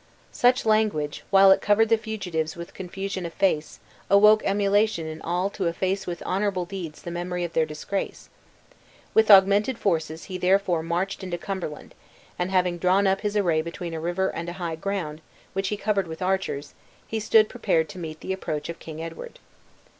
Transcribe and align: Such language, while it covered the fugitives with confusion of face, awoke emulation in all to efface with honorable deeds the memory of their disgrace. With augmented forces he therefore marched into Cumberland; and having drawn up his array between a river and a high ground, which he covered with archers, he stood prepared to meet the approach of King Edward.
Such 0.31 0.65
language, 0.65 1.23
while 1.29 1.51
it 1.51 1.61
covered 1.61 1.89
the 1.89 1.95
fugitives 1.95 2.55
with 2.55 2.73
confusion 2.73 3.23
of 3.23 3.35
face, 3.35 3.79
awoke 4.09 4.41
emulation 4.43 5.05
in 5.05 5.21
all 5.21 5.51
to 5.51 5.67
efface 5.67 6.07
with 6.07 6.23
honorable 6.25 6.65
deeds 6.65 7.03
the 7.03 7.11
memory 7.11 7.43
of 7.43 7.53
their 7.53 7.67
disgrace. 7.67 8.27
With 9.13 9.29
augmented 9.29 9.77
forces 9.77 10.23
he 10.23 10.39
therefore 10.39 10.81
marched 10.81 11.21
into 11.23 11.37
Cumberland; 11.37 11.93
and 12.39 12.49
having 12.49 12.79
drawn 12.79 13.05
up 13.05 13.21
his 13.21 13.37
array 13.37 13.61
between 13.61 13.93
a 13.93 13.99
river 14.01 14.29
and 14.29 14.49
a 14.49 14.53
high 14.57 14.75
ground, 14.75 15.21
which 15.53 15.67
he 15.67 15.77
covered 15.77 16.07
with 16.07 16.23
archers, 16.23 16.73
he 17.05 17.19
stood 17.19 17.47
prepared 17.47 17.87
to 17.89 17.99
meet 17.99 18.21
the 18.21 18.33
approach 18.33 18.69
of 18.69 18.79
King 18.79 19.03
Edward. 19.03 19.37